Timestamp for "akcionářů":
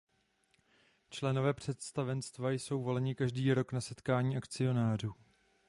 4.37-5.13